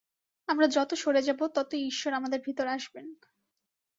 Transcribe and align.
আমরা 0.47 0.67
যত 0.67 0.91
সরে 0.93 1.21
যাব, 1.21 1.39
ততই 1.55 1.83
ঈশ্বর 1.87 2.11
আমাদের 2.13 2.39
ভিতর 2.41 2.65
আসবেন। 2.67 3.05